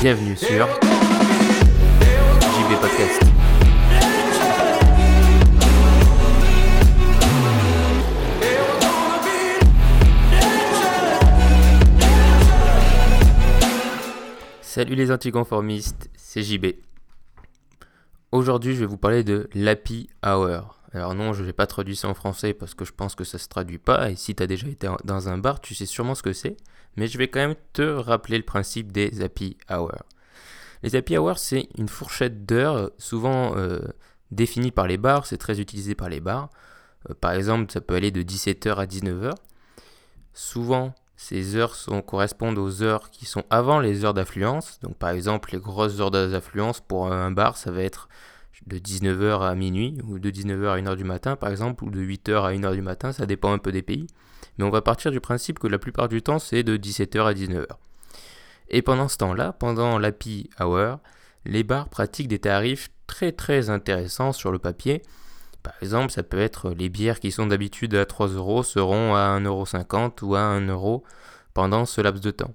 [0.00, 0.68] Bienvenue sur
[2.40, 3.22] JB Podcast.
[14.62, 16.66] Salut les anticonformistes, c'est JB.
[18.32, 20.80] Aujourd'hui, je vais vous parler de l'Happy Hour.
[20.92, 23.22] Alors non, je ne vais pas traduire ça en français parce que je pense que
[23.22, 24.10] ça se traduit pas.
[24.10, 26.56] Et si tu as déjà été dans un bar, tu sais sûrement ce que c'est.
[26.96, 29.92] Mais je vais quand même te rappeler le principe des Happy Hour.
[30.82, 33.80] Les Happy Hour, c'est une fourchette d'heures souvent euh,
[34.32, 35.24] définie par les bars.
[35.26, 36.50] C'est très utilisé par les bars.
[37.08, 39.34] Euh, par exemple, ça peut aller de 17h à 19h.
[40.32, 41.74] Souvent, ces heures
[42.06, 44.78] correspondent aux heures qui sont avant les heures d'affluence.
[44.82, 48.08] Donc par exemple, les grosses heures d'affluence pour un bar, ça va être
[48.66, 52.00] de 19h à minuit, ou de 19h à 1h du matin par exemple, ou de
[52.00, 54.06] 8h à 1h du matin, ça dépend un peu des pays.
[54.58, 57.34] Mais on va partir du principe que la plupart du temps, c'est de 17h à
[57.34, 57.66] 19h.
[58.68, 60.98] Et pendant ce temps-là, pendant l'happy hour,
[61.44, 65.02] les bars pratiquent des tarifs très très intéressants sur le papier.
[65.66, 69.36] Par exemple, ça peut être les bières qui sont d'habitude à 3 euros seront à
[69.40, 71.02] 1,50€ ou à 1 euro
[71.54, 72.54] pendant ce laps de temps.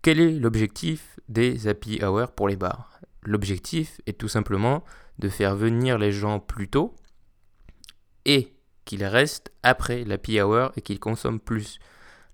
[0.00, 3.00] Quel est l'objectif des happy hours pour les bars?
[3.22, 4.82] L'objectif est tout simplement
[5.18, 6.94] de faire venir les gens plus tôt
[8.24, 11.80] et qu'ils restent après l'happy hour et qu'ils consomment plus.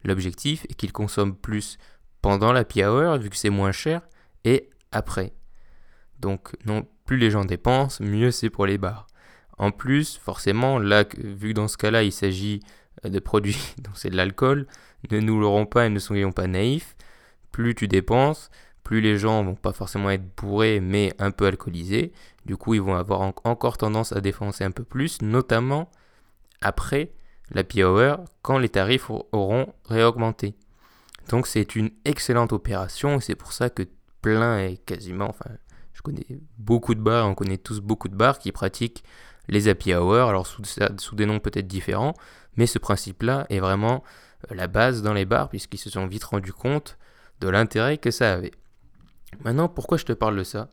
[0.05, 1.77] L'objectif est qu'ils consomment plus
[2.22, 4.02] pendant l'happy hour vu que c'est moins cher
[4.44, 5.33] et après.
[6.20, 9.08] Donc non, plus les gens dépensent, mieux c'est pour les bars.
[9.59, 12.61] En plus, forcément, vu que dans ce cas-là, il s'agit
[13.05, 14.67] euh, de produits dont c'est de l'alcool,
[15.11, 16.97] ne nous l'aurons pas et ne soyons pas naïfs.
[17.53, 18.51] Plus tu dépenses,
[18.84, 22.12] plus les gens vont pas forcément être bourrés, mais un peu alcoolisés.
[22.47, 25.91] Du coup, ils vont avoir en- encore tendance à dépenser un peu plus, notamment
[26.61, 27.12] après
[27.51, 30.55] l'happy hour, quand les tarifs au- auront réaugmenté.
[31.30, 33.83] Donc, c'est une excellente opération et c'est pour ça que
[34.23, 35.51] plein et quasiment, enfin,
[35.92, 36.27] je connais
[36.58, 39.05] beaucoup de bars, on connaît tous beaucoup de bars qui pratiquent
[39.48, 42.14] les happy hours, alors sous, des noms peut-être différents,
[42.57, 44.05] mais ce principe-là est vraiment
[44.51, 46.98] euh, la base dans les bars, puisqu'ils se sont vite rendus compte
[47.41, 48.53] de l'intérêt que ça avait.
[49.45, 50.69] Maintenant, pourquoi je te parle de ça?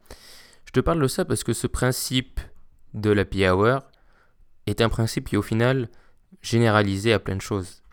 [0.66, 2.40] Je te parle de ça parce que ce principe
[2.94, 3.82] de l'happy hour
[4.66, 5.90] est un principe qui au final
[6.42, 7.84] généralisé à plein de choses.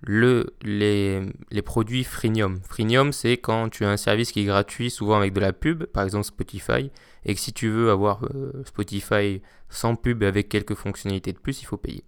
[0.00, 2.60] Le, les, les produits freemium.
[2.62, 5.84] Freemium, c'est quand tu as un service qui est gratuit, souvent avec de la pub,
[5.84, 6.90] par exemple Spotify,
[7.24, 11.62] et que si tu veux avoir euh, Spotify sans pub avec quelques fonctionnalités de plus,
[11.62, 12.04] il faut payer.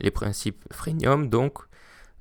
[0.00, 1.58] Les principes freemium, donc,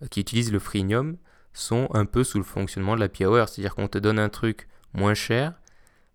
[0.01, 1.17] euh, qui utilisent le freemium,
[1.53, 4.69] sont un peu sous le fonctionnement de l'happy hour, c'est-à-dire qu'on te donne un truc
[4.93, 5.53] moins cher,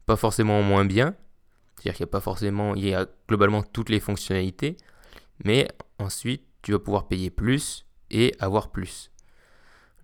[0.06, 1.14] pas forcément moins bien,
[1.74, 4.78] c'est-à-dire qu'il n'y a pas forcément, il y a globalement toutes les fonctionnalités,
[5.44, 5.68] mais
[5.98, 9.10] ensuite tu vas pouvoir payer plus et avoir plus.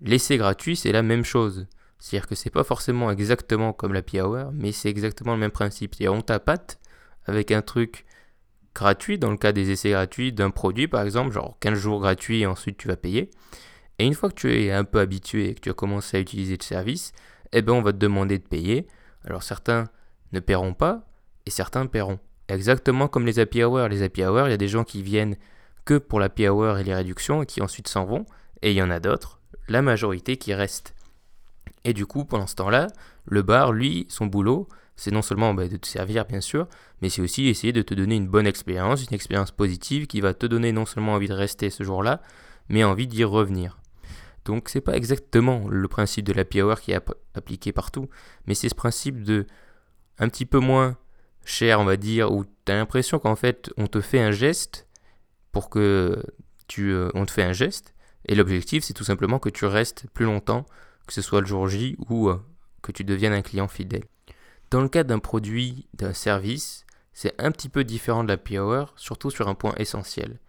[0.01, 1.67] L'essai gratuit, c'est la même chose.
[1.99, 5.95] C'est-à-dire que c'est pas forcément exactement comme l'happy hour, mais c'est exactement le même principe.
[6.01, 6.81] On tapate
[7.27, 8.05] avec un truc
[8.75, 12.41] gratuit, dans le cas des essais gratuits d'un produit par exemple, genre 15 jours gratuits
[12.41, 13.31] et ensuite tu vas payer.
[13.99, 16.21] Et une fois que tu es un peu habitué et que tu as commencé à
[16.21, 17.13] utiliser le service,
[17.53, 18.89] eh ben on va te demander de payer.
[19.25, 19.89] Alors certains
[20.33, 21.07] ne paieront pas
[21.47, 22.19] et certains paieront.
[22.49, 23.89] Exactement comme les happy hours.
[23.89, 25.37] Les happy hours, il y a des gens qui viennent
[25.85, 28.27] que pour l'happy hour et les réductions qui ensuite s'en vont.
[28.63, 30.95] Et il y en a d'autres, la majorité qui reste.
[31.85, 32.87] Et du coup, pendant ce temps-là,
[33.25, 36.69] le bar, lui, son boulot, c'est non seulement bah, de te servir, bien sûr,
[37.01, 40.35] mais c'est aussi essayer de te donner une bonne expérience, une expérience positive qui va
[40.35, 42.23] te donner non seulement envie de rester ce jour-là,
[42.69, 43.79] mais envie d'y revenir.
[44.45, 48.09] Donc c'est pas exactement le principe de l'happy hour qui est app- appliqué partout,
[48.47, 49.47] mais c'est ce principe de
[50.19, 50.97] un petit peu moins
[51.45, 54.87] cher, on va dire, où tu as l'impression qu'en fait on te fait un geste
[55.53, 56.23] pour que
[56.67, 57.95] tu euh, on te fait un geste
[58.27, 60.67] et l'objectif c'est tout simplement que tu restes plus longtemps,
[61.07, 62.41] que ce soit le jour J ou euh,
[62.83, 64.05] que tu deviennes un client fidèle.
[64.71, 68.95] Dans le cas d'un produit, d'un service, c'est un petit peu différent de l'happy hour,
[68.97, 70.41] surtout sur un point essentiel.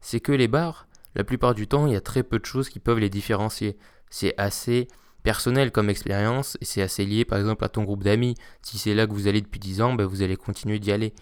[0.00, 2.68] C'est que les bars, la plupart du temps, il y a très peu de choses
[2.68, 3.76] qui peuvent les différencier.
[4.10, 4.88] C'est assez
[5.22, 8.36] personnel comme expérience et c'est assez lié par exemple à ton groupe d'amis.
[8.62, 11.12] Si c'est là que vous allez depuis 10 ans, ben, vous allez continuer d'y aller.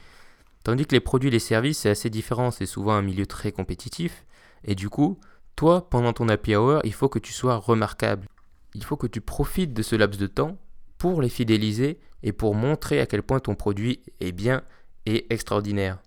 [0.67, 3.53] Tandis que les produits et les services, c'est assez différent, c'est souvent un milieu très
[3.53, 4.27] compétitif.
[4.65, 5.21] Et du coup,
[5.55, 8.27] toi, pendant ton happy hour, il faut que tu sois remarquable.
[8.75, 10.59] Il faut que tu profites de ce laps de temps
[10.99, 14.65] pour les fidéliser et pour montrer à quel point ton produit est bien
[15.07, 15.99] et extraordinaire.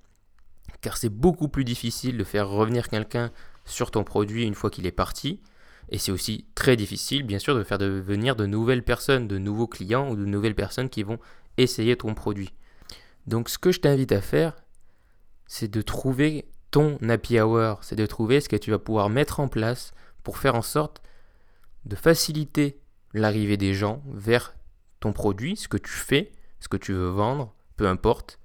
[0.82, 3.32] Car c'est beaucoup plus difficile de faire revenir quelqu'un
[3.64, 5.40] sur ton produit une fois qu'il est parti.
[5.88, 9.68] Et c'est aussi très difficile, bien sûr, de faire devenir de nouvelles personnes, de nouveaux
[9.68, 11.18] clients ou de nouvelles personnes qui vont
[11.56, 12.52] essayer ton produit.
[13.28, 14.64] Donc ce que je t'invite à faire,
[15.48, 19.40] c'est de trouver ton happy hour, c'est de trouver ce que tu vas pouvoir mettre
[19.40, 19.92] en place
[20.24, 21.02] pour faire en sorte
[21.86, 22.80] de faciliter
[23.14, 24.56] l'arrivée des gens vers
[25.00, 28.40] ton produit, ce que tu fais, ce que tu veux vendre, peu importe,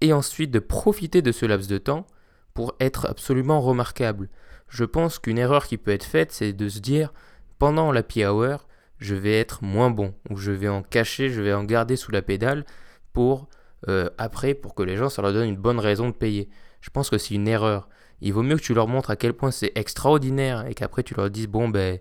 [0.00, 2.06] et ensuite de profiter de ce laps de temps
[2.54, 4.28] pour être absolument remarquable.
[4.68, 7.12] Je pense qu'une erreur qui peut être faite, c'est de se dire,
[7.58, 8.68] pendant l'happy hour,
[8.98, 12.12] je vais être moins bon, ou je vais en cacher, je vais en garder sous
[12.12, 12.64] la pédale
[13.12, 13.48] pour
[13.88, 16.48] euh, après, pour que les gens, ça leur donne une bonne raison de payer.
[16.80, 17.88] Je pense que c'est une erreur.
[18.20, 21.14] Il vaut mieux que tu leur montres à quel point c'est extraordinaire et qu'après tu
[21.14, 21.98] leur dises, bon, ben,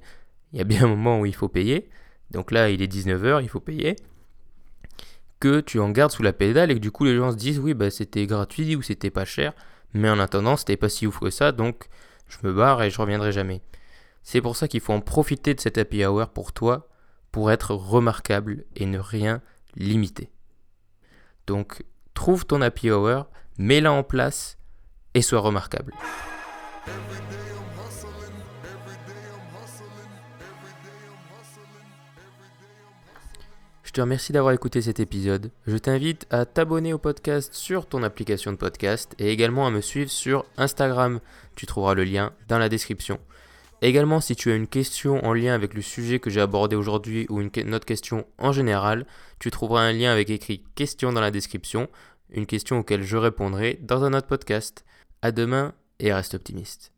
[0.52, 1.90] il y a bien un moment où il faut payer.
[2.32, 3.96] Donc là, il est 19h, il faut payer.
[5.40, 7.60] Que tu en gardes sous la pédale et que du coup les gens se disent,
[7.60, 9.54] oui, ben, c'était gratuit ou c'était pas cher.
[9.94, 11.88] Mais en attendant, c'était pas si ouf que ça, donc
[12.28, 13.62] je me barre et je reviendrai jamais.
[14.22, 16.90] C'est pour ça qu'il faut en profiter de cet happy hour pour toi,
[17.32, 19.42] pour être remarquable et ne rien
[19.76, 20.30] limiter.
[21.50, 21.82] Donc,
[22.14, 23.26] trouve ton happy hour,
[23.58, 24.60] mets-la en place
[25.16, 25.96] et sois remarquable.
[33.82, 35.50] Je te remercie d'avoir écouté cet épisode.
[35.66, 39.82] Je t'invite à t'abonner au podcast sur ton application de podcast et également à me
[39.82, 41.20] suivre sur Instagram.
[41.56, 43.20] Tu trouveras le lien dans la description.
[43.82, 47.26] Également, si tu as une question en lien avec le sujet que j'ai abordé aujourd'hui
[47.30, 49.06] ou une, autre question en général,
[49.40, 51.88] tu trouveras un lien avec écrit question dans la description,
[52.30, 54.86] une question auquel je répondrai dans un autre podcast.
[55.22, 56.92] À demain et reste optimiste.